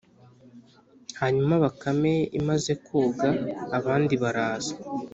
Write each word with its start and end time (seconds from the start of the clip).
hanyuma 1.19 1.53
bakame 1.63 2.13
imaze 2.39 2.71
koga, 2.85 3.29
abandi 3.77 4.13
baraza 4.23 4.73